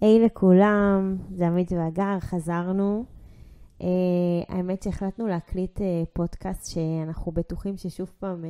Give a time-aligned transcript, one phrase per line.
[0.00, 3.04] היי לכולם, זה עמית והגר, חזרנו.
[3.78, 3.82] Uh,
[4.48, 5.82] האמת שהחלטנו להקליט uh,
[6.12, 8.48] פודקאסט שאנחנו בטוחים ששוב פעם uh,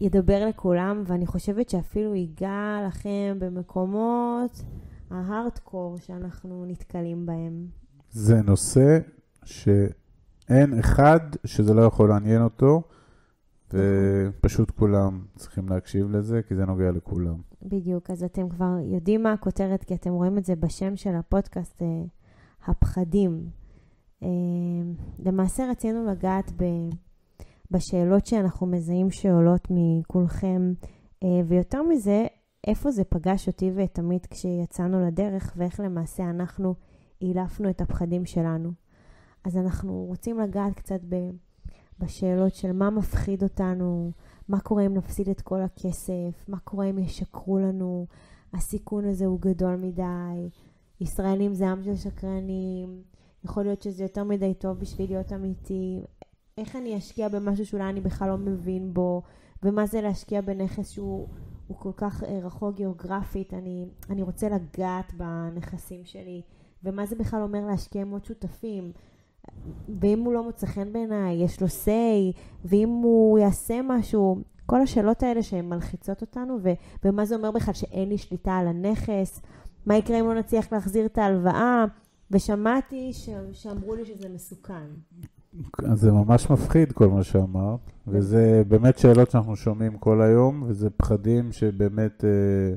[0.00, 4.64] ידבר לכולם, ואני חושבת שאפילו ייגע לכם במקומות
[5.10, 7.66] ההארדקור שאנחנו נתקלים בהם.
[8.10, 8.98] זה נושא
[9.44, 12.82] שאין אחד שזה לא יכול לעניין אותו,
[13.72, 17.36] ופשוט כולם צריכים להקשיב לזה, כי זה נוגע לכולם.
[17.62, 21.82] בדיוק, אז אתם כבר יודעים מה הכותרת, כי אתם רואים את זה בשם של הפודקאסט,
[21.82, 22.02] אה,
[22.66, 23.46] הפחדים.
[24.22, 24.28] אה,
[25.18, 26.64] למעשה רצינו לגעת ב,
[27.70, 30.72] בשאלות שאנחנו מזהים שעולות מכולכם,
[31.22, 32.26] אה, ויותר מזה,
[32.66, 36.74] איפה זה פגש אותי ואת עמית כשיצאנו לדרך, ואיך למעשה אנחנו
[37.20, 38.72] אילפנו את הפחדים שלנו.
[39.44, 41.16] אז אנחנו רוצים לגעת קצת ב...
[41.98, 44.12] בשאלות של מה מפחיד אותנו,
[44.48, 48.06] מה קורה אם נפסיד את כל הכסף, מה קורה אם ישקרו לנו,
[48.52, 50.48] הסיכון הזה הוא גדול מדי,
[51.00, 53.02] ישראלים זה עם של שקרנים,
[53.44, 56.00] יכול להיות שזה יותר מדי טוב בשביל להיות אמיתי,
[56.58, 59.22] איך אני אשקיע במשהו שאולי אני בכלל לא מבין בו,
[59.62, 61.28] ומה זה להשקיע בנכס שהוא
[61.78, 66.42] כל כך אה, רחוק גיאוגרפית, אני, אני רוצה לגעת בנכסים שלי,
[66.84, 68.92] ומה זה בכלל אומר להשקיע עם עוד שותפים.
[70.00, 75.22] ואם הוא לא מוצא חן בעיניי, יש לו say, ואם הוא יעשה משהו, כל השאלות
[75.22, 76.72] האלה שהן מלחיצות אותנו, ו-
[77.04, 79.40] ומה זה אומר בכלל שאין לי שליטה על הנכס,
[79.86, 81.84] מה יקרה אם לא נצליח להחזיר את ההלוואה,
[82.30, 84.86] ושמעתי ש- שאמרו לי שזה מסוכן.
[85.94, 91.52] זה ממש מפחיד כל מה שאמרת, וזה באמת שאלות שאנחנו שומעים כל היום, וזה פחדים
[91.52, 92.74] שבאמת אה,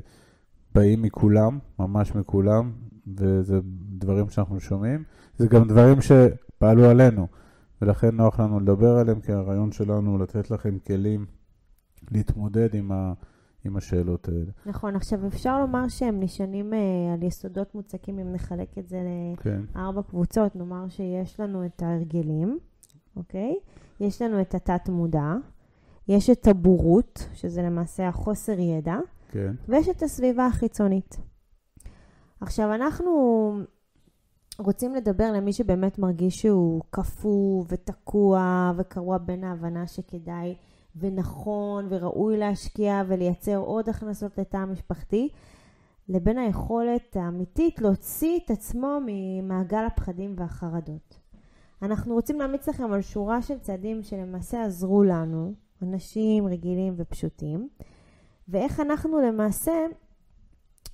[0.74, 2.72] באים מכולם, ממש מכולם,
[3.16, 3.60] וזה
[3.98, 5.04] דברים שאנחנו שומעים.
[5.38, 6.12] זה גם דברים ש...
[6.58, 7.26] פעלו עלינו,
[7.82, 11.26] ולכן נוח לנו לדבר עליהם, כי הרעיון שלנו הוא לתת לכם כלים
[12.10, 13.12] להתמודד עם, ה,
[13.64, 14.50] עם השאלות האלה.
[14.66, 16.76] נכון, עכשיו אפשר לומר שהם נשענים uh,
[17.14, 18.98] על יסודות מוצקים, אם נחלק את זה
[19.36, 19.60] כן.
[19.76, 20.08] לארבע כן.
[20.08, 22.58] קבוצות, נאמר שיש לנו את ההרגלים,
[23.16, 23.54] אוקיי?
[24.00, 25.34] יש לנו את התת-מודע,
[26.08, 28.96] יש את הבורות, שזה למעשה החוסר ידע,
[29.30, 29.54] כן.
[29.68, 31.16] ויש את הסביבה החיצונית.
[32.40, 33.12] עכשיו, אנחנו
[34.58, 40.54] רוצים לדבר למי שבאמת מרגיש שהוא קפוא ותקוע וקרוע בין ההבנה שכדאי
[40.96, 45.28] ונכון וראוי להשקיע ולייצר עוד הכנסות לתא המשפחתי,
[46.08, 51.18] לבין היכולת האמיתית להוציא את עצמו ממעגל הפחדים והחרדות.
[51.82, 55.52] אנחנו רוצים להמיץ לכם על שורה של צעדים שלמעשה עזרו לנו,
[55.82, 57.68] אנשים רגילים ופשוטים,
[58.48, 59.72] ואיך אנחנו למעשה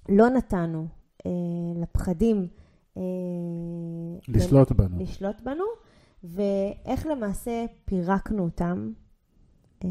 [0.08, 0.86] לא נתנו
[1.26, 1.30] אה,
[1.82, 2.48] לפחדים
[4.28, 4.98] לשלוט בנו.
[4.98, 5.64] לשלוט בנו,
[6.24, 8.92] ואיך למעשה פירקנו אותם.
[9.84, 9.88] אה,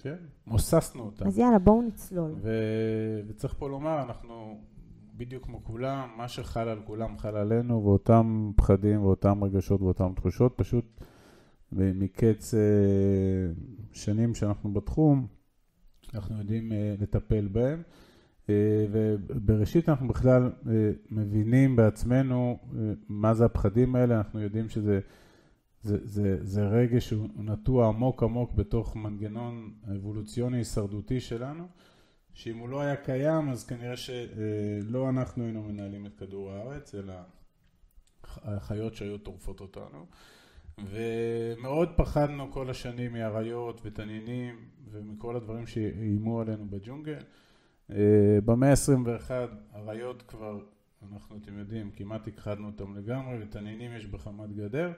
[0.00, 0.16] כן,
[0.46, 1.26] מוססנו אותם.
[1.26, 2.34] אז יאללה, בואו נצלול.
[2.36, 2.50] ו...
[3.28, 4.60] וצריך פה לומר, אנחנו
[5.16, 10.52] בדיוק כמו כולם, מה שחל על כולם חל עלינו, ואותם פחדים ואותם רגשות ואותם תחושות,
[10.56, 11.00] פשוט
[11.72, 12.60] מקץ אה,
[13.92, 15.26] שנים שאנחנו בתחום,
[16.14, 17.82] אנחנו יודעים לטפל בהם.
[18.50, 25.00] אה, ובראשית אנחנו בכלל אה, מבינים בעצמנו אה, מה זה הפחדים האלה, אנחנו יודעים שזה
[25.82, 31.64] זה, זה, זה רגש שהוא נטוע עמוק עמוק בתוך מנגנון האבולוציוני הישרדותי שלנו,
[32.32, 37.14] שאם הוא לא היה קיים אז כנראה שלא אנחנו היינו מנהלים את כדור הארץ, אלא
[38.24, 40.06] החיות שהיו טורפות אותנו.
[40.78, 44.56] ומאוד פחדנו כל השנים מאריות ותנינים
[44.90, 47.18] ומכל הדברים שאיימו עלינו בג'ונגל.
[47.90, 49.30] אה, במאה ה-21
[49.74, 50.60] אריות כבר,
[51.12, 54.92] אנחנו אתם יודעים, כמעט הכחדנו אותם לגמרי, ותנינים יש בחמת גדר,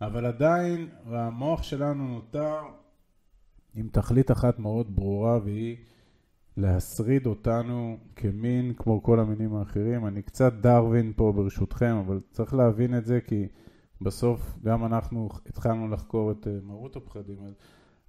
[0.00, 2.58] אבל עדיין המוח שלנו נותר
[3.74, 5.76] עם תכלית אחת מאוד ברורה והיא
[6.56, 10.06] להשריד אותנו כמין כמו כל המינים האחרים.
[10.06, 13.46] אני קצת דרווין פה ברשותכם, אבל צריך להבין את זה כי
[14.00, 17.38] בסוף גם אנחנו התחלנו לחקור את אה, מהות הפחדים.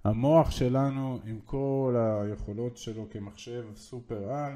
[0.04, 4.52] המוח שלנו עם כל היכולות שלו כמחשב סופר על,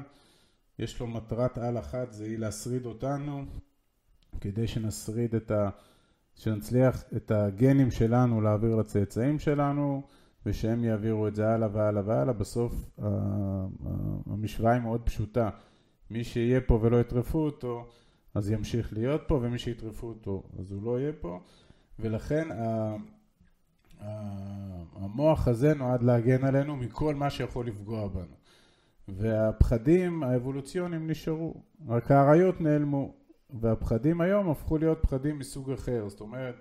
[0.79, 3.45] יש לו מטרת על אחת, זה היא להשריד אותנו,
[4.41, 5.69] כדי שנשריד את ה...
[6.35, 10.01] שנצליח את הגנים שלנו להעביר לצאצאים שלנו,
[10.45, 12.33] ושהם יעבירו את זה הלאה והלאה והלאה.
[12.33, 12.73] בסוף
[14.25, 15.49] המשוואה היא מאוד פשוטה.
[16.11, 17.85] מי שיהיה פה ולא יטרפו אותו,
[18.35, 21.39] אז ימשיך להיות פה, ומי שיטרפו אותו, אז הוא לא יהיה פה.
[21.99, 22.47] ולכן
[24.95, 28.35] המוח הזה נועד להגן עלינו מכל מה שיכול לפגוע בנו.
[29.07, 31.53] והפחדים האבולוציוניים נשארו,
[31.87, 33.13] רק האריות נעלמו.
[33.49, 36.09] והפחדים היום הפכו להיות פחדים מסוג אחר.
[36.09, 36.55] זאת אומרת,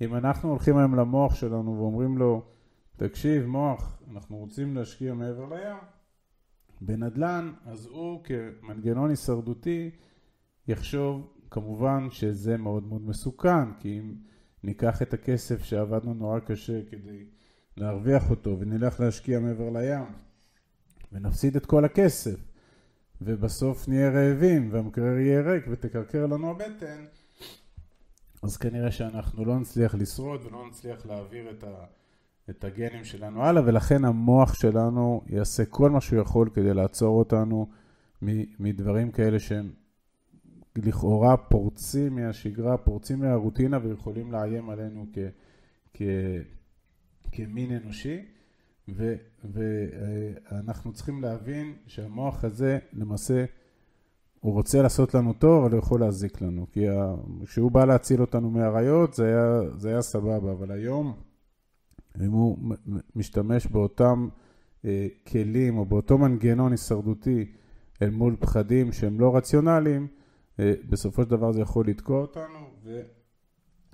[0.00, 2.42] אם אנחנו הולכים היום למוח שלנו ואומרים לו,
[2.96, 5.76] תקשיב מוח, אנחנו רוצים להשקיע מעבר לים,
[6.80, 9.90] בנדל"ן, אז הוא כמנגנון הישרדותי
[10.68, 14.14] יחשוב כמובן שזה מאוד מאוד מסוכן, כי אם
[14.64, 17.24] ניקח את הכסף שעבדנו נורא קשה כדי
[17.76, 20.04] להרוויח אותו ונלך להשקיע מעבר לים
[21.12, 22.36] ונפסיד את כל הכסף
[23.20, 27.04] ובסוף נהיה רעבים והמקרר יהיה ריק ותקרקר לנו הבטן
[28.42, 31.84] אז כנראה שאנחנו לא נצליח לשרוד ולא נצליח להעביר את, ה,
[32.50, 37.68] את הגנים שלנו הלאה ולכן המוח שלנו יעשה כל מה שהוא יכול כדי לעצור אותנו
[38.58, 39.70] מדברים כאלה שהם
[40.76, 45.18] לכאורה פורצים מהשגרה, פורצים מהרוטינה ויכולים לאיים עלינו כ,
[45.94, 46.02] כ,
[47.32, 48.24] כמין אנושי.
[48.88, 53.44] ו, ואנחנו צריכים להבין שהמוח הזה למעשה
[54.40, 56.66] הוא רוצה לעשות לנו טוב אבל הוא יכול להזיק לנו.
[56.72, 56.86] כי
[57.44, 60.52] כשהוא בא להציל אותנו מהאריות זה היה, זה היה סבבה.
[60.52, 61.14] אבל היום
[62.20, 62.58] אם הוא
[63.16, 64.28] משתמש באותם
[64.84, 67.52] אה, כלים או באותו מנגנון הישרדותי
[68.02, 70.06] אל מול פחדים שהם לא רציונליים
[70.60, 72.58] בסופו של דבר זה יכול לתקוע אותנו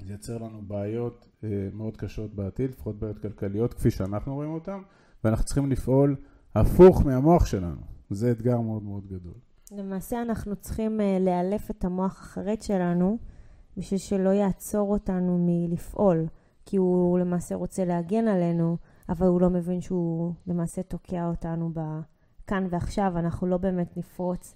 [0.00, 4.78] ולייצר לנו בעיות אה, מאוד קשות בעתיד, לפחות בעיות כלכליות כפי שאנחנו רואים אותן,
[5.24, 6.16] ואנחנו צריכים לפעול
[6.54, 7.80] הפוך מהמוח שלנו.
[8.10, 9.34] זה אתגר מאוד מאוד גדול.
[9.72, 13.18] למעשה אנחנו צריכים אה, לאלף את המוח החרד שלנו
[13.76, 16.26] בשביל שלא יעצור אותנו מלפעול,
[16.66, 18.76] כי הוא למעשה רוצה להגן עלינו,
[19.08, 24.54] אבל הוא לא מבין שהוא למעשה תוקע אותנו בכאן ועכשיו, אנחנו לא באמת נפרוץ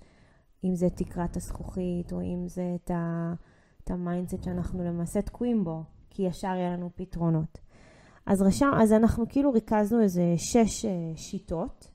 [0.65, 3.35] אם זה תקרת הזכוכית, או אם זה את, ה,
[3.85, 7.59] את ה mindset שאנחנו למעשה תקועים בו, כי ישר יהיה לנו פתרונות.
[8.27, 11.91] אז, רשם, אז אנחנו כאילו ריכזנו איזה שש אה, שיטות,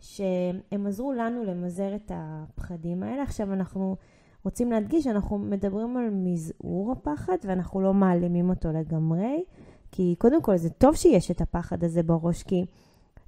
[0.00, 3.22] שהם עזרו לנו למזער את הפחדים האלה.
[3.22, 3.96] עכשיו אנחנו
[4.44, 9.44] רוצים להדגיש שאנחנו מדברים על מזעור הפחד, ואנחנו לא מעלימים אותו לגמרי,
[9.92, 12.64] כי קודם כל זה טוב שיש את הפחד הזה בראש, כי...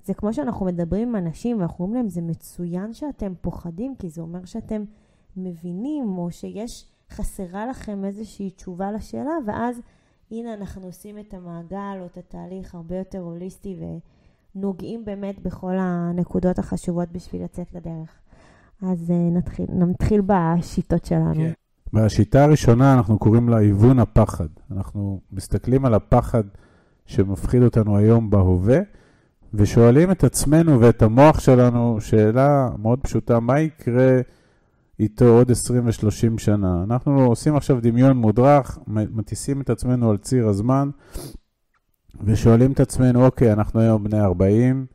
[0.04, 4.20] זה כמו שאנחנו מדברים עם אנשים ואנחנו אומרים להם, זה מצוין שאתם פוחדים, כי זה
[4.20, 4.84] אומר שאתם
[5.36, 9.80] מבינים, או שיש, חסרה לכם איזושהי תשובה לשאלה, ואז
[10.30, 13.76] הנה אנחנו עושים את המעגל או את התהליך הרבה יותר הוליסטי
[14.54, 18.20] ונוגעים באמת בכל הנקודות החשובות בשביל לצאת לדרך.
[18.82, 21.34] אז uh, נתחיל, נתחיל בשיטות שלנו.
[21.34, 21.52] כן.
[21.92, 24.48] בשיטה הראשונה אנחנו קוראים לה היוון הפחד.
[24.70, 26.42] אנחנו מסתכלים על הפחד
[27.06, 28.78] שמפחיד אותנו היום בהווה,
[29.54, 34.20] ושואלים את עצמנו ואת המוח שלנו שאלה מאוד פשוטה, מה יקרה
[35.00, 36.82] איתו עוד 20 ו-30 שנה?
[36.84, 40.90] אנחנו עושים עכשיו דמיון מודרך, מטיסים את עצמנו על ציר הזמן,
[42.24, 44.86] ושואלים את עצמנו, אוקיי, אנחנו היום בני 40,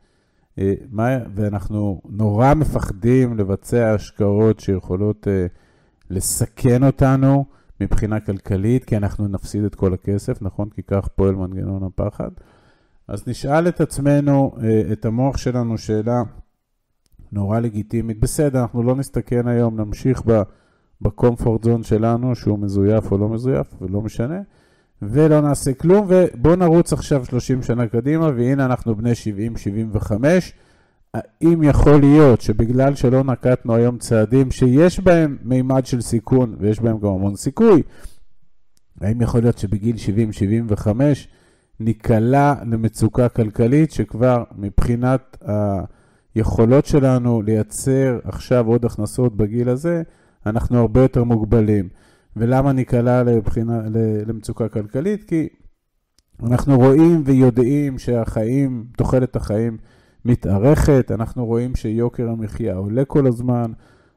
[0.58, 5.46] אה, מה, ואנחנו נורא מפחדים לבצע השקעות שיכולות אה,
[6.10, 7.44] לסכן אותנו
[7.80, 10.68] מבחינה כלכלית, כי אנחנו נפסיד את כל הכסף, נכון?
[10.70, 12.30] כי כך פועל מנגנון הפחד.
[13.08, 16.22] אז נשאל את עצמנו, אה, את המוח שלנו, שאלה
[17.32, 18.20] נורא לגיטימית.
[18.20, 20.22] בסדר, אנחנו לא נסתכן היום, נמשיך
[21.00, 24.40] בקומפורט זון שלנו, שהוא מזויף או לא מזויף, ולא משנה,
[25.02, 29.12] ולא נעשה כלום, ובואו נרוץ עכשיו 30 שנה קדימה, והנה אנחנו בני
[29.96, 30.12] 70-75.
[31.14, 36.98] האם יכול להיות שבגלל שלא נקטנו היום צעדים שיש בהם מימד של סיכון, ויש בהם
[36.98, 37.82] גם המון סיכוי,
[39.00, 39.96] האם יכול להיות שבגיל
[40.76, 40.88] 70-75
[41.80, 45.44] ניקלע למצוקה כלכלית שכבר מבחינת
[46.34, 50.02] היכולות שלנו לייצר עכשיו עוד הכנסות בגיל הזה,
[50.46, 51.88] אנחנו הרבה יותר מוגבלים.
[52.36, 53.82] ולמה ניקלע לבחינה,
[54.26, 55.24] למצוקה כלכלית?
[55.24, 55.48] כי
[56.42, 59.76] אנחנו רואים ויודעים שהחיים, תוחלת החיים
[60.24, 63.72] מתארכת, אנחנו רואים שיוקר המחיה עולה כל הזמן,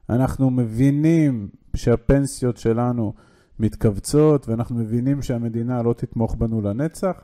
[0.09, 3.13] אנחנו מבינים שהפנסיות שלנו
[3.59, 7.23] מתכווצות ואנחנו מבינים שהמדינה לא תתמוך בנו לנצח,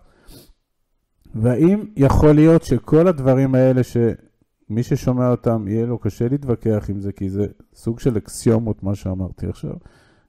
[1.35, 7.11] והאם יכול להיות שכל הדברים האלה, שמי ששומע אותם יהיה לו קשה להתווכח עם זה,
[7.11, 9.73] כי זה סוג של אקסיומות, מה שאמרתי עכשיו,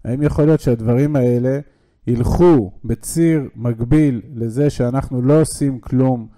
[0.05, 1.61] האם יכול להיות שהדברים האלה
[2.07, 6.29] ילכו בציר מקביל לזה שאנחנו לא עושים כלום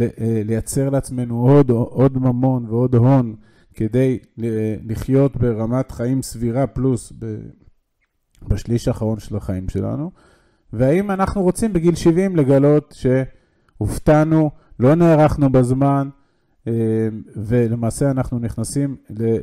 [0.00, 3.34] אה, לייצר לעצמנו עוד, עוד ממון ועוד הון
[3.74, 4.18] כדי
[4.86, 7.12] לחיות ברמת חיים סבירה פלוס
[8.48, 10.10] בשליש האחרון של החיים שלנו?
[10.72, 13.06] והאם אנחנו רוצים בגיל 70 לגלות ש...
[13.78, 16.08] הופתענו, לא נערכנו בזמן,
[16.68, 16.72] אה,
[17.36, 18.96] ולמעשה אנחנו נכנסים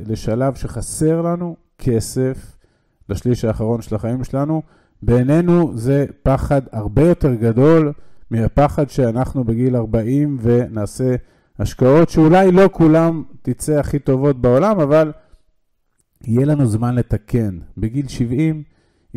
[0.06, 2.56] לשלב שחסר לנו כסף
[3.08, 4.62] לשליש האחרון של החיים שלנו.
[5.02, 7.92] בעינינו זה פחד הרבה יותר גדול
[8.30, 11.14] מהפחד שאנחנו בגיל 40 ונעשה
[11.58, 15.12] השקעות שאולי לא כולם תצא הכי טובות בעולם, אבל
[16.24, 17.58] יהיה לנו זמן לתקן.
[17.76, 18.62] בגיל 70,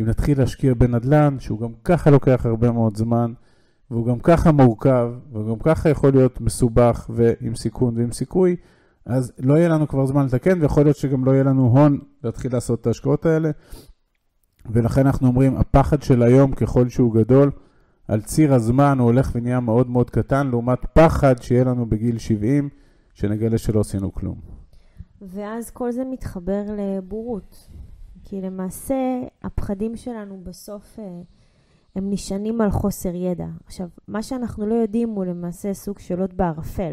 [0.00, 3.32] אם נתחיל להשקיע בנדל"ן, שהוא גם ככה לוקח הרבה מאוד זמן,
[3.90, 8.56] והוא גם ככה מורכב, והוא גם ככה יכול להיות מסובך ועם סיכון ועם סיכוי,
[9.06, 12.52] אז לא יהיה לנו כבר זמן לתקן, ויכול להיות שגם לא יהיה לנו הון להתחיל
[12.52, 13.50] לעשות את ההשקעות האלה.
[14.70, 17.50] ולכן אנחנו אומרים, הפחד של היום, ככל שהוא גדול,
[18.08, 22.68] על ציר הזמן הוא הולך ונהיה מאוד מאוד קטן, לעומת פחד שיהיה לנו בגיל 70,
[23.14, 24.40] שנגלה שלא עשינו כלום.
[25.22, 27.68] ואז כל זה מתחבר לבורות.
[28.24, 28.94] כי למעשה
[29.42, 31.20] הפחדים שלנו בסוף אה,
[31.96, 33.46] הם נשענים על חוסר ידע.
[33.66, 36.92] עכשיו, מה שאנחנו לא יודעים הוא למעשה סוג של לוט בערפל.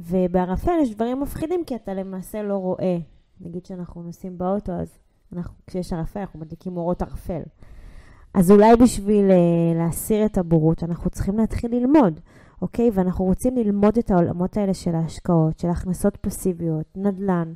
[0.00, 2.98] ובערפל יש דברים מפחידים כי אתה למעשה לא רואה.
[3.40, 4.98] נגיד שאנחנו נוסעים באוטו, אז
[5.32, 7.40] אנחנו, כשיש ערפל אנחנו מדליקים אורות ערפל.
[8.34, 12.20] אז אולי בשביל uh, להסיר את הבורות אנחנו צריכים להתחיל ללמוד,
[12.62, 12.90] אוקיי?
[12.92, 17.52] ואנחנו רוצים ללמוד את העולמות האלה של ההשקעות, של הכנסות פסיביות, נדל"ן,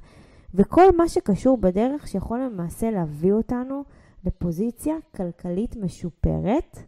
[0.54, 3.82] וכל מה שקשור בדרך שיכול למעשה להביא אותנו
[4.24, 6.78] לפוזיציה כלכלית משופרת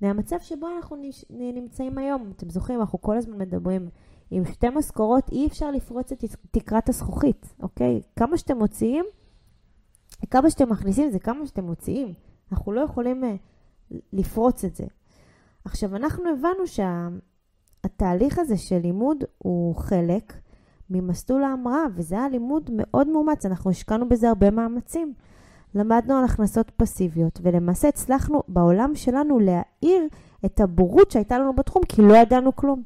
[0.00, 0.96] מהמצב שבו אנחנו
[1.30, 2.32] נמצאים היום.
[2.36, 3.88] אתם זוכרים, אנחנו כל הזמן מדברים
[4.30, 8.00] עם שתי משכורות, אי אפשר לפרוץ את תקרת הזכוכית, אוקיי?
[8.16, 9.04] כמה שאתם מוציאים,
[10.30, 12.14] כמה שאתם מכניסים זה כמה שאתם מוציאים.
[12.52, 14.84] אנחנו לא יכולים uh, לפרוץ את זה.
[15.64, 20.32] עכשיו, אנחנו הבנו שהתהליך הזה של לימוד הוא חלק
[20.90, 25.14] ממסלול ההמראה, וזה היה לימוד מאוד מאומץ, אנחנו השקענו בזה הרבה מאמצים.
[25.76, 30.08] למדנו על הכנסות פסיביות, ולמעשה הצלחנו בעולם שלנו להאיר
[30.44, 32.82] את הבורות שהייתה לנו בתחום, כי לא ידענו כלום.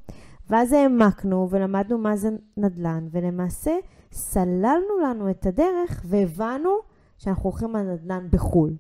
[0.50, 3.70] ואז העמקנו ולמדנו מה זה נדל"ן, ולמעשה
[4.12, 6.70] סללנו לנו את הדרך והבנו
[7.18, 8.76] שאנחנו הולכים על נדל"ן בחו"ל.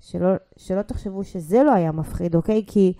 [0.00, 2.64] שלא, שלא תחשבו שזה לא היה מפחיד, אוקיי?
[2.66, 2.92] כי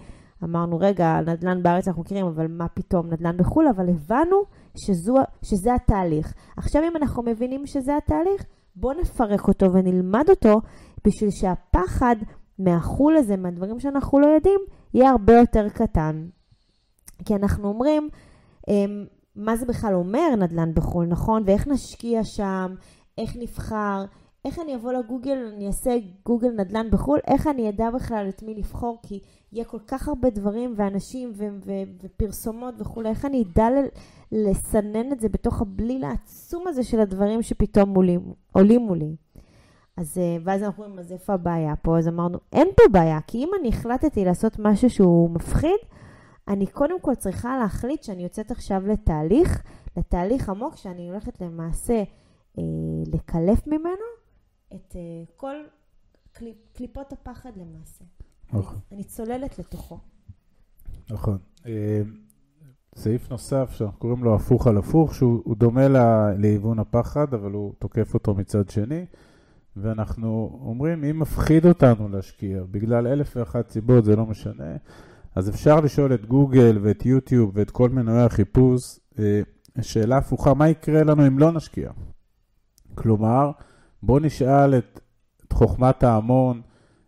[0.44, 3.68] אמרנו, רגע, נדל"ן בארץ אנחנו מכירים, אבל מה פתאום נדל"ן בחו"ל?
[3.68, 4.42] אבל הבנו
[4.76, 6.35] שזו, שזה התהליך.
[6.56, 8.44] עכשיו, אם אנחנו מבינים שזה התהליך,
[8.76, 10.61] בואו נפרק אותו ונלמד אותו,
[11.07, 12.17] בשביל שהפחד
[12.59, 14.61] מהחו"ל הזה, מהדברים שאנחנו לא יודעים,
[14.95, 16.26] יהיה הרבה יותר קטן.
[17.25, 18.09] כי אנחנו אומרים,
[18.69, 19.05] אמ,
[19.37, 21.43] מה זה בכלל אומר נדל"ן בחו"ל, נכון?
[21.47, 22.75] ואיך נשקיע שם,
[23.19, 24.05] איך נבחר,
[24.44, 25.96] איך אני אבוא לגוגל, אני אעשה
[26.26, 29.20] גוגל נדל"ן בחו"ל, איך אני אדע בכלל את מי לבחור, כי
[29.52, 31.72] יהיה כל כך הרבה דברים ואנשים ו- ו-
[32.02, 33.88] ופרסומות וכולי, איך אני אדע ל-
[34.32, 38.20] לסנן את זה בתוך הבליל העצום הזה של הדברים שפתאום מולים,
[38.52, 39.16] עולים מולי.
[39.96, 41.99] אז, אה, ואז אנחנו אומרים, אז איפה הבעיה פה?
[41.99, 45.78] אז אמרנו, אין פה בעיה, כי אם אני החלטתי לעשות משהו שהוא מפחיד,
[46.49, 49.62] אני קודם כל צריכה להחליט שאני יוצאת עכשיו לתהליך,
[49.96, 52.02] לתהליך עמוק, שאני הולכת למעשה
[52.58, 52.62] אה,
[53.14, 54.12] לקלף ממנו
[54.75, 55.55] את uh, כל
[56.33, 58.05] קליפ, קליפות הפחד למעשה.
[58.52, 58.79] נכון.
[58.93, 59.99] אני, צוללת לתוכו.
[61.11, 61.38] נכון.
[61.67, 62.02] אה,
[62.97, 65.88] סעיף נוסף שאנחנו קוראים לו הפוך על הפוך, שהוא דומה
[66.38, 69.07] להיוון הפחד, אבל הוא תוקף אותו מצד שני.
[69.76, 74.76] ואנחנו אומרים, אם מפחיד אותנו להשקיע, בגלל אלף ואחת סיבות, זה לא משנה,
[75.35, 79.41] אז אפשר לשאול את גוגל ואת יוטיוב ואת כל מנועי החיפוש, אה,
[79.81, 81.91] שאלה הפוכה, מה יקרה לנו אם לא נשקיע?
[82.95, 83.50] כלומר,
[84.02, 85.00] בוא נשאל את,
[85.47, 86.61] את חוכמת ההמון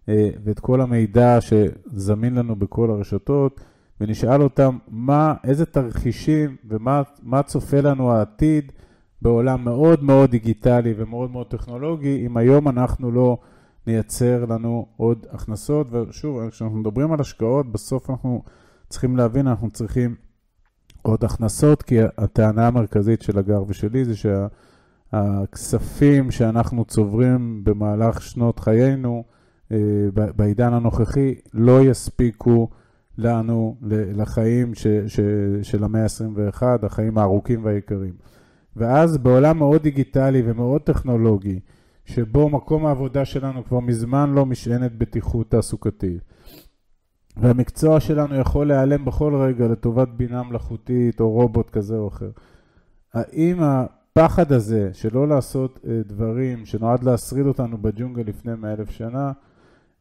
[0.08, 3.60] אה, ואת כל המידע שזמין לנו בכל הרשתות,
[4.00, 8.72] ונשאל אותם מה, איזה תרחישים ומה צופה לנו העתיד
[9.22, 13.38] בעולם מאוד מאוד דיגיטלי ומאוד מאוד טכנולוגי, אם היום אנחנו לא
[13.86, 15.86] נייצר לנו עוד הכנסות.
[15.92, 18.42] ושוב, כשאנחנו מדברים על השקעות, בסוף אנחנו
[18.88, 20.14] צריכים להבין, אנחנו צריכים
[21.02, 24.46] עוד הכנסות, כי הטענה המרכזית של הגר ושלי זה שה...
[25.12, 29.25] הכספים שאנחנו צוברים במהלך שנות חיינו,
[29.73, 29.76] אה,
[30.37, 32.68] בעידן הנוכחי, לא יספיקו
[33.18, 35.20] לנו לחיים ש, ש,
[35.62, 38.14] של המאה ה-21, החיים הארוכים והיקרים.
[38.76, 41.61] ואז בעולם מאוד דיגיטלי ומאוד טכנולוגי,
[42.04, 46.23] שבו מקום העבודה שלנו כבר מזמן לא משענת בטיחות תעסוקתית,
[47.37, 52.30] והמקצוע שלנו יכול להיעלם בכל רגע לטובת בינה מלאכותית או רובוט כזה או אחר.
[53.14, 53.61] האם
[54.18, 59.33] הפחד הזה שלא לעשות uh, דברים שנועד להשריד אותנו בג'ונגל לפני מאה אלף שנה,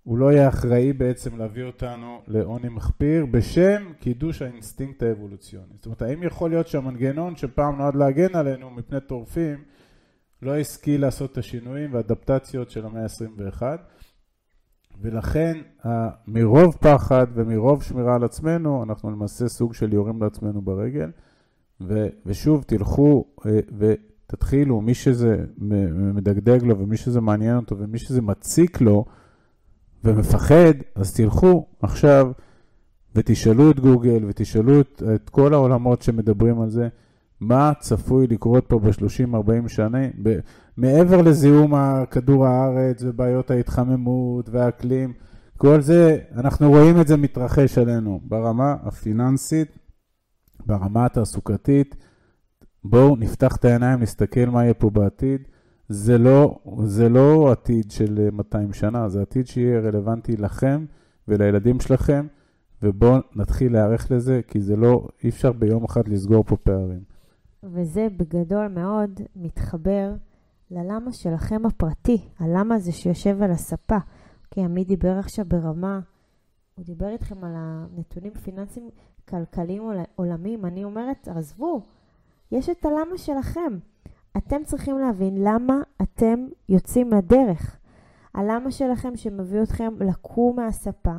[0.04, 5.74] הוא לא יהיה אחראי בעצם להביא אותנו לעוני מחפיר בשם קידוש האינסטינקט האבולוציוני.
[5.76, 9.64] זאת אומרת, האם יכול להיות שהמנגנון שפעם נועד להגן עלינו מפני טורפים,
[10.42, 13.62] לא השכיל לעשות את השינויים והאדפטציות של המאה ה-21,
[15.02, 15.58] ולכן
[16.28, 21.10] מרוב פחד ומרוב שמירה על עצמנו, אנחנו למעשה סוג של יורים לעצמנו ברגל.
[21.82, 25.46] ו, ושוב, תלכו אה, ותתחילו, מי שזה
[26.14, 29.06] מדגדג לו ומי שזה מעניין אותו ומי שזה מציק לו
[30.04, 32.32] ומפחד, אז תלכו עכשיו
[33.16, 36.88] ותשאלו את גוגל ותשאלו את, את כל העולמות שמדברים על זה,
[37.40, 40.40] מה צפוי לקרות פה ב-30-40 שנה, ב-
[40.78, 41.74] מעבר לזיהום
[42.12, 45.14] כדור הארץ ובעיות ההתחממות והאקלים,
[45.58, 49.68] כל זה, אנחנו רואים את זה מתרחש עלינו ברמה הפיננסית,
[50.66, 51.96] ברמה התעסוקתית,
[52.84, 55.42] בואו נפתח את העיניים, נסתכל מה יהיה פה בעתיד.
[55.90, 60.86] זה לא, זה לא עתיד של 200 שנה, זה עתיד שיהיה רלוונטי לכם
[61.28, 62.28] ולילדים שלכם,
[62.82, 67.04] ובואו נתחיל להיערך לזה, כי זה לא, אי אפשר ביום אחד לסגור פה פערים.
[67.64, 70.14] וזה בגדול מאוד מתחבר
[70.72, 73.98] ללמה שלכם הפרטי, הלמה הזה שיושב על הספה.
[74.52, 76.00] כי עמי דיבר עכשיו ברמה,
[76.76, 78.90] הוא דיבר איתכם על הנתונים פיננסיים
[79.30, 79.84] כלכליים
[80.16, 80.66] עולמיים.
[80.66, 81.82] אני אומרת, עזבו,
[82.52, 83.78] יש את הלמה שלכם.
[84.38, 87.78] אתם צריכים להבין למה אתם יוצאים לדרך.
[88.34, 91.16] הלמה שלכם שמביא אתכם לקום מהספה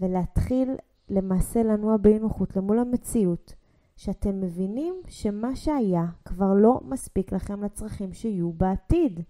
[0.00, 0.76] ולהתחיל
[1.08, 3.54] למעשה לנוע באי נוחות למול המציאות,
[3.96, 9.20] שאתם מבינים שמה שהיה כבר לא מספיק לכם לצרכים שיהיו בעתיד,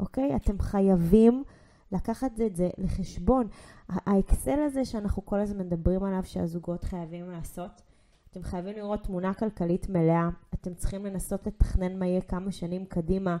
[0.00, 0.36] אוקיי?
[0.36, 1.44] אתם חייבים
[1.92, 3.48] לקחת את זה לחשבון.
[3.88, 7.82] האקסל הזה שאנחנו כל הזמן מדברים עליו שהזוגות חייבים לעשות,
[8.30, 13.36] אתם חייבים לראות תמונה כלכלית מלאה, אתם צריכים לנסות לתכנן מה יהיה כמה שנים קדימה.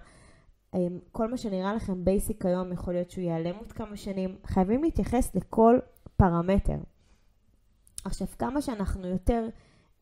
[0.74, 4.36] אמ, כל מה שנראה לכם basic היום יכול להיות שהוא ייעלם עוד כמה שנים.
[4.46, 5.78] חייבים להתייחס לכל
[6.16, 6.76] פרמטר.
[8.04, 9.48] עכשיו, כמה שאנחנו יותר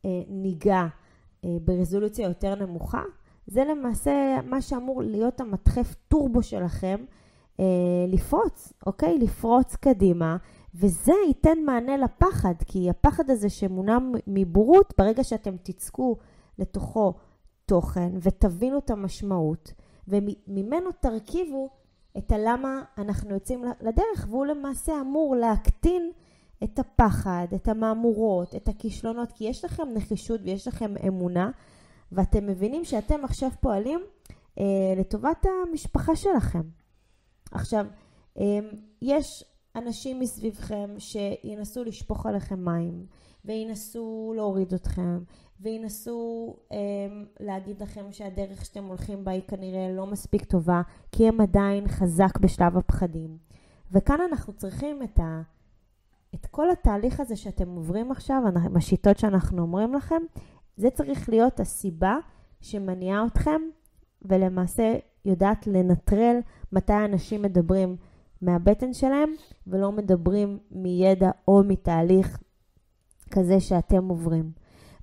[0.05, 0.87] אה, ניגע
[1.45, 3.03] אה, ברזולוציה יותר נמוכה,
[3.47, 7.05] זה למעשה מה שאמור להיות המדחף טורבו שלכם
[8.09, 9.19] לפרוץ, אוקיי?
[9.19, 10.37] לפרוץ קדימה,
[10.75, 16.17] וזה ייתן מענה לפחד, כי הפחד הזה שמונע מבורות, ברגע שאתם תצקו
[16.59, 17.15] לתוכו
[17.67, 19.73] תוכן ותבינו את המשמעות,
[20.09, 21.71] וממנו תרכיבו
[22.19, 26.11] את הלמה אנחנו יוצאים לדרך, והוא למעשה אמור להקטין
[26.65, 31.51] את הפחד, את המהמורות, את הכישלונות, כי יש לכם נחישות ויש לכם אמונה,
[32.13, 34.01] ואתם מבינים שאתם עכשיו פועלים
[34.59, 34.65] אה,
[34.97, 36.63] לטובת המשפחה שלכם.
[37.51, 37.87] עכשיו,
[38.39, 38.59] אה,
[39.03, 39.45] יש
[39.77, 43.07] אנשים מסביבכם שינסו לשפוך עליכם מים,
[43.45, 45.19] וינסו להוריד אתכם,
[45.61, 46.77] וינסו אה,
[47.41, 52.39] להגיד לכם שהדרך שאתם הולכים בה היא כנראה לא מספיק טובה, כי הם עדיין חזק
[52.41, 53.39] בשלב הפחדים.
[53.93, 55.43] וכאן אנחנו צריכים את ה...
[56.35, 60.23] את כל התהליך הזה שאתם עוברים עכשיו, בשיטות שאנחנו אומרים לכם,
[60.77, 62.17] זה צריך להיות הסיבה
[62.61, 63.61] שמניעה אתכם
[64.23, 66.37] ולמעשה יודעת לנטרל
[66.73, 67.97] מתי אנשים מדברים
[68.43, 69.31] מהבטן שלהם
[69.67, 72.39] ולא מדברים מידע או מתהליך
[73.31, 74.51] כזה שאתם עוברים.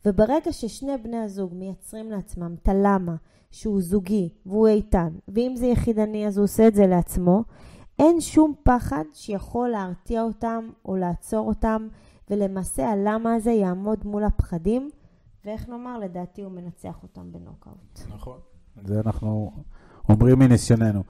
[0.06, 3.16] וברגע ששני בני הזוג מייצרים לעצמם את הלמה
[3.52, 7.44] שהוא זוגי והוא איתן, ואם זה יחידני אז הוא עושה את זה לעצמו,
[8.00, 11.88] אין שום פחד שיכול להרתיע אותם או לעצור אותם,
[12.30, 14.90] ולמעשה הלמה הזה יעמוד מול הפחדים,
[15.46, 18.00] ואיך נאמר, לדעתי הוא מנצח אותם בנוקאוט.
[18.10, 18.38] נכון.
[18.86, 19.52] זה אנחנו
[20.10, 21.04] אומרים מניסיוננו.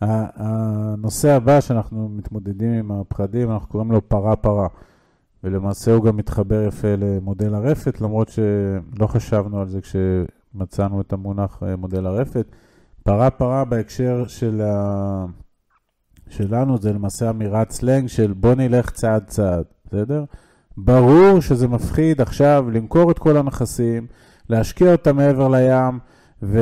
[0.00, 4.68] הנושא הבא שאנחנו מתמודדים עם הפחדים, אנחנו קוראים לו פרה-פרה.
[5.44, 11.62] ולמעשה הוא גם מתחבר יפה למודל הרפת, למרות שלא חשבנו על זה כשמצאנו את המונח
[11.62, 12.46] אה, מודל הרפת.
[13.02, 15.24] פרה-פרה בהקשר של ה...
[16.28, 20.24] שלנו זה למעשה אמירת סלנג של בוא נלך צעד צעד, בסדר?
[20.76, 24.06] ברור שזה מפחיד עכשיו למכור את כל הנכסים,
[24.48, 25.98] להשקיע אותם מעבר לים
[26.42, 26.60] ו...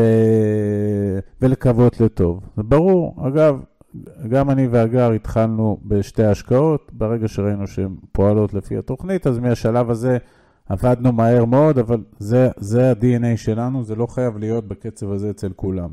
[1.42, 2.40] ולקוות לטוב.
[2.56, 3.26] זה ברור.
[3.28, 3.60] אגב,
[4.28, 10.18] גם אני והגר התחלנו בשתי השקעות, ברגע שראינו שהן פועלות לפי התוכנית, אז מהשלב הזה
[10.68, 15.52] עבדנו מהר מאוד, אבל זה, זה ה-DNA שלנו, זה לא חייב להיות בקצב הזה אצל
[15.56, 15.90] כולם.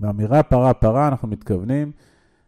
[0.00, 1.92] באמירה פרה פרה אנחנו מתכוונים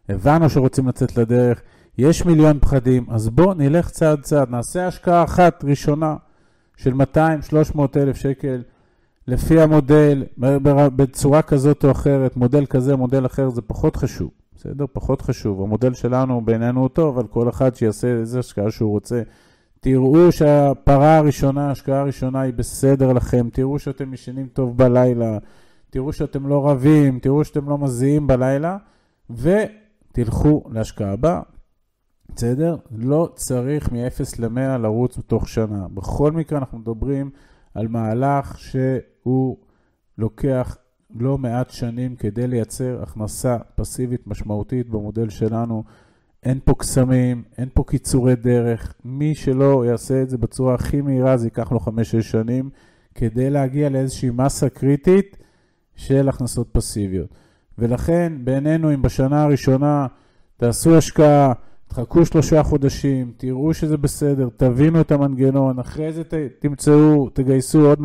[0.09, 1.61] הבנו שרוצים לצאת לדרך,
[1.97, 6.15] יש מיליון פחדים, אז בואו נלך צעד צעד, נעשה השקעה אחת ראשונה
[6.77, 8.61] של 200-300 אלף שקל
[9.29, 10.23] לפי המודל,
[10.95, 14.85] בצורה כזאת או אחרת, מודל כזה, מודל אחר, זה פחות חשוב, בסדר?
[14.93, 15.61] פחות חשוב.
[15.61, 19.21] המודל שלנו בעינינו הוא טוב, אבל כל אחד שיעשה איזה השקעה שהוא רוצה.
[19.79, 25.37] תראו שהפרה הראשונה, ההשקעה הראשונה היא בסדר לכם, תראו שאתם ישנים טוב בלילה,
[25.89, 28.77] תראו שאתם לא רבים, תראו שאתם לא מזיעים בלילה,
[29.29, 29.49] ו...
[30.11, 31.41] תלכו להשקעה הבאה.
[32.35, 32.77] בסדר?
[32.91, 35.87] לא צריך מ-0 ל-100 לרוץ בתוך שנה.
[35.93, 37.29] בכל מקרה אנחנו מדברים
[37.73, 39.57] על מהלך שהוא
[40.17, 40.77] לוקח
[41.15, 45.83] לא מעט שנים כדי לייצר הכנסה פסיבית משמעותית במודל שלנו.
[46.43, 48.93] אין פה קסמים, אין פה קיצורי דרך.
[49.05, 52.69] מי שלא יעשה את זה בצורה הכי מהירה, זה ייקח לו 5-6 שנים
[53.15, 55.37] כדי להגיע לאיזושהי מסה קריטית
[55.95, 57.29] של הכנסות פסיביות.
[57.77, 60.07] ולכן בעינינו אם בשנה הראשונה
[60.57, 61.53] תעשו השקעה,
[61.89, 67.99] תחכו שלושה חודשים, תראו שזה בסדר, תבינו את המנגנון, אחרי זה ת, תמצאו, תגייסו עוד
[67.99, 68.01] 200-250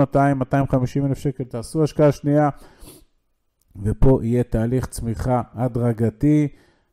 [1.07, 2.49] אלף שקל, תעשו השקעה שנייה,
[3.83, 6.49] ופה יהיה תהליך צמיחה הדרגתי.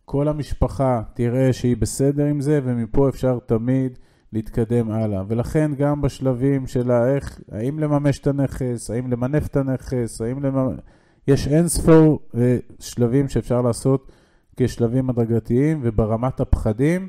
[0.06, 3.98] כל המשפחה תראה שהיא בסדר עם זה, ומפה אפשר תמיד
[4.34, 5.24] להתקדם הלאה.
[5.28, 10.80] ולכן גם בשלבים של איך, האם לממש את הנכס, האם למנף את הנכס, האם לממש...
[11.28, 14.12] יש אין ספור אה, שלבים שאפשר לעשות
[14.58, 17.08] כשלבים הדרגתיים, וברמת הפחדים,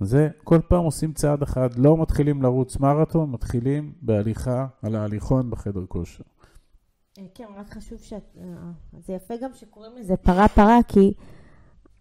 [0.00, 5.86] זה כל פעם עושים צעד אחד, לא מתחילים לרוץ מרתון, מתחילים בהליכה על ההליכון בחדר
[5.88, 6.24] כושר.
[7.18, 8.12] אה, כן, רק חשוב ש...
[8.12, 8.18] אה,
[8.98, 11.14] זה יפה גם שקוראים לזה פרה פרה, כי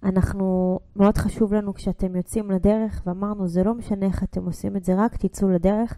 [0.04, 4.84] אנחנו, מאוד חשוב לנו כשאתם יוצאים לדרך, ואמרנו, זה לא משנה איך אתם עושים את
[4.84, 5.98] זה, רק תצאו לדרך,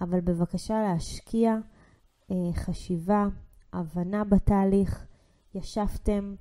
[0.00, 1.56] אבל בבקשה להשקיע
[2.30, 3.26] אה, חשיבה,
[3.72, 5.06] הבנה בתהליך,
[5.54, 6.34] ישבתם,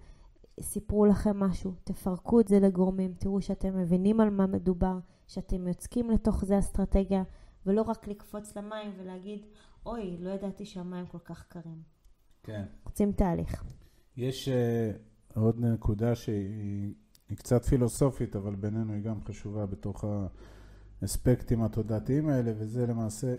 [0.61, 6.09] סיפרו לכם משהו, תפרקו את זה לגורמים, תראו שאתם מבינים על מה מדובר, שאתם יוצקים
[6.09, 7.23] לתוך זה אסטרטגיה,
[7.65, 9.45] ולא רק לקפוץ למים ולהגיד,
[9.85, 11.81] אוי, לא ידעתי שהמים כל כך קרים.
[12.43, 12.63] כן.
[12.85, 13.63] רוצים תהליך.
[14.17, 16.93] יש uh, עוד נקודה שהיא
[17.35, 20.05] קצת פילוסופית, אבל בינינו היא גם חשובה בתוך
[21.01, 23.35] האספקטים התודעתיים האלה, וזה למעשה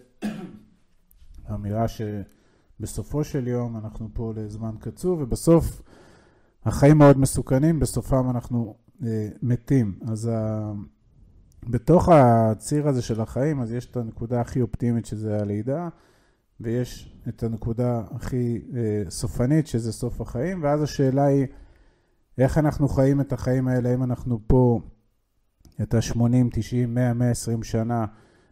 [1.55, 5.83] אמירה שבסופו של יום אנחנו פה לזמן קצוב, ובסוף
[6.65, 9.05] החיים מאוד מסוכנים, בסופם אנחנו uh,
[9.43, 9.99] מתים.
[10.07, 15.89] אז uh, בתוך הציר הזה של החיים, אז יש את הנקודה הכי אופטימית שזה הלידה.
[16.61, 21.47] ויש את הנקודה הכי אה, סופנית, שזה סוף החיים, ואז השאלה היא,
[22.39, 24.81] איך אנחנו חיים את החיים האלה, אם אנחנו פה
[25.83, 26.21] את ה-80,
[26.53, 28.07] 90, 100, 120 שנה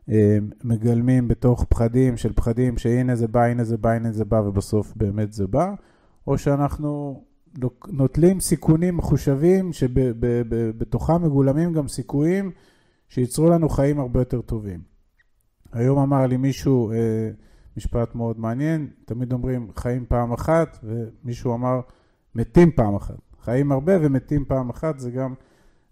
[0.09, 4.37] אה, מגלמים בתוך פחדים של פחדים שהנה זה בא, הנה זה בא, הנה זה בא,
[4.37, 5.75] ובסוף באמת זה בא,
[6.27, 7.25] או שאנחנו
[7.89, 12.51] נוטלים סיכונים מחושבים שבתוכם מגולמים גם סיכויים
[13.09, 14.81] שייצרו לנו חיים הרבה יותר טובים.
[15.73, 17.31] היום אמר לי מישהו, אה,
[17.77, 21.81] משפט מאוד מעניין, תמיד אומרים חיים פעם אחת, ומישהו אמר
[22.35, 23.19] מתים פעם אחת.
[23.41, 25.35] חיים הרבה ומתים פעם אחת, זה גם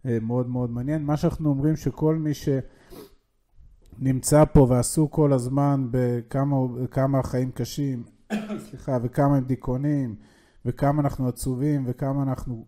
[0.07, 1.03] אה, מאוד מאוד מעניין.
[1.03, 2.31] מה שאנחנו אומרים שכל מי
[4.01, 8.03] שנמצא פה ועשו כל הזמן בכמה החיים קשים,
[8.69, 10.15] סליחה, וכמה הם דיכאונים,
[10.67, 12.67] וכמה אנחנו עצובים, וכמה אנחנו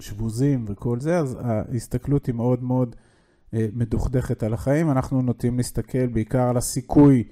[0.00, 2.96] שבוזים וכל זה, אז ההסתכלות היא מאוד מאוד
[3.54, 4.90] אה, מדוכדכת על החיים.
[4.90, 7.24] אנחנו נוטים להסתכל בעיקר על הסיכוי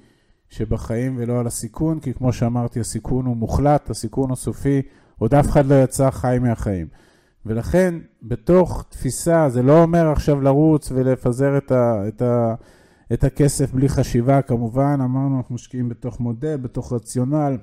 [0.51, 4.83] שבחיים ולא על הסיכון, כי כמו שאמרתי, הסיכון הוא מוחלט, הסיכון הוא סופי,
[5.19, 6.87] עוד אף אחד לא יצא חי מהחיים.
[7.47, 12.55] ולכן, בתוך תפיסה, זה לא אומר עכשיו לרוץ ולפזר את, ה, את, ה,
[13.13, 17.57] את הכסף בלי חשיבה, כמובן, אמרנו, אנחנו משקיעים בתוך מודל, בתוך רציונל,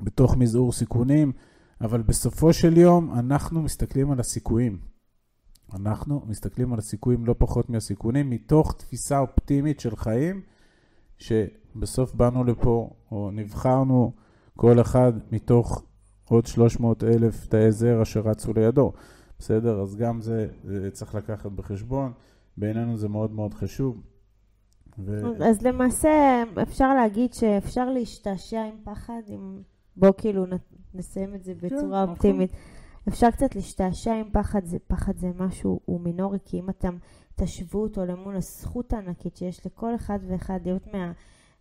[0.00, 1.32] בתוך מזעור סיכונים,
[1.80, 4.78] אבל בסופו של יום אנחנו מסתכלים על הסיכויים.
[5.74, 10.42] אנחנו מסתכלים על הסיכויים לא פחות מהסיכונים, מתוך תפיסה אופטימית של חיים,
[11.18, 11.32] ש...
[11.76, 14.12] בסוף באנו לפה, או נבחרנו
[14.56, 15.82] כל אחד מתוך
[16.24, 18.92] עוד 300 אלף תאי זר אשר רצו לידו.
[19.38, 19.80] בסדר?
[19.80, 22.12] אז גם זה, זה צריך לקחת בחשבון.
[22.56, 24.02] בעינינו זה מאוד מאוד חשוב.
[24.98, 25.20] ו...
[25.44, 29.62] אז למעשה אפשר להגיד שאפשר להשתעשע עם פחד, עם...
[29.96, 30.44] בוא כאילו
[30.94, 32.52] נסיים את זה כן, בצורה כן, אופטימית.
[33.08, 36.96] אפשר קצת להשתעשע עם פחד, זה, פחד זה משהו, הוא מינורי, כי אם אתם
[37.36, 41.12] תשוו אותו למול הזכות הענקית שיש לכל אחד ואחד להיות מה...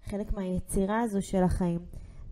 [0.06, 1.80] חלק מהיצירה הזו של החיים.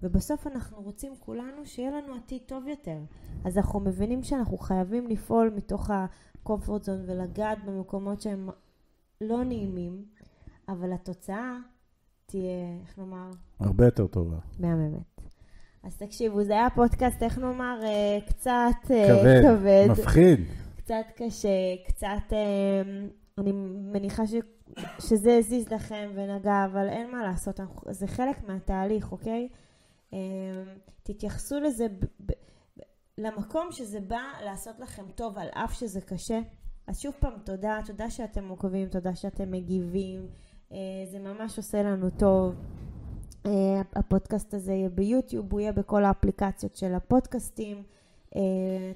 [0.04, 2.98] ובסוף אנחנו רוצים כולנו שיהיה לנו עתיד טוב יותר.
[3.46, 8.50] אז אנחנו מבינים שאנחנו חייבים לפעול מתוך ה-comfort zone ולגעת במקומות שהם
[9.22, 10.06] לא נעימים,
[10.70, 11.58] אבל התוצאה
[12.26, 13.32] תהיה, איך נאמר?
[13.60, 14.38] הרבה יותר טובה.
[14.60, 15.11] מהממת.
[15.84, 20.40] אז תקשיבו, זה היה פודקאסט, איך נאמר, אה, קצת אה, כבד, כבד מפחיד.
[20.78, 21.50] קצת קשה,
[21.88, 22.82] קצת, אה,
[23.38, 23.52] אני
[23.92, 24.34] מניחה ש...
[25.00, 29.50] שזה הזיז לכם ונגע, אבל אין מה לעשות, זה חלק מהתהליך, אוקיי?
[31.04, 32.34] תתייחסו לזה ב- ב-
[33.18, 36.40] למקום שזה בא לעשות לכם טוב, על אף שזה קשה.
[36.88, 40.28] אז שוב פעם, תודה, תודה שאתם עוקבים, תודה שאתם מגיבים,
[41.12, 42.56] זה ממש עושה לנו טוב.
[43.46, 47.84] אה, הפודקאסט הזה יהיה ביוטיוב, הוא יהיה בכל האפליקציות של הפודקאסטים.
[48.36, 48.42] אה,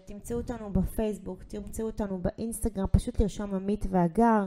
[0.06, 4.46] תמצאו אותנו בפייסבוק, תמצאו אותנו באינסטגרם, פשוט לרשום עמית והגר.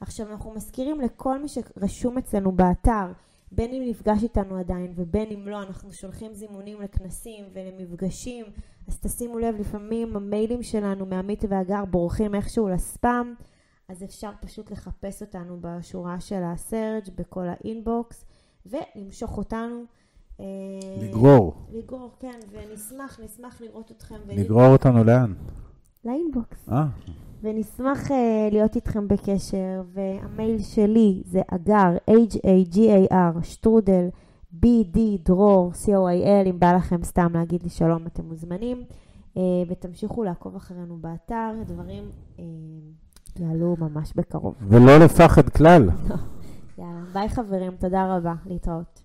[0.00, 3.12] עכשיו אנחנו מזכירים לכל מי שרשום אצלנו באתר,
[3.52, 8.46] בין אם נפגש איתנו עדיין ובין אם לא, אנחנו שולחים זימונים לכנסים ולמפגשים,
[8.88, 13.34] אז תשימו לב, לפעמים המיילים שלנו מעמית והגר בורחים איכשהו לספאם,
[13.88, 18.24] אז אפשר פשוט לחפש אותנו בשורה של הסרג' בכל האינבוקס,
[18.66, 19.84] ולמשוך אותנו.
[20.40, 20.44] אה,
[21.02, 21.54] לגרור.
[21.72, 24.16] לגרור, כן, ונשמח, נשמח לראות אתכם.
[24.28, 25.32] לגרור אותנו לאן?
[26.04, 26.68] לאינבוקס.
[26.68, 26.86] אה.
[27.42, 28.14] ונשמח uh,
[28.50, 34.08] להיות איתכם בקשר, והמייל שלי זה אגר, H-A-G-A-R, שטרודל,
[34.62, 38.82] B-D, דרור, C-O-I-L, אם בא לכם סתם להגיד לי שלום, אתם מוזמנים,
[39.34, 42.04] uh, ותמשיכו לעקוב אחרינו באתר, דברים
[42.36, 42.40] uh,
[43.38, 44.54] יעלו ממש בקרוב.
[44.68, 45.88] ולא לפחד כלל.
[46.78, 49.03] יאללה, ביי חברים, תודה רבה, להתראות.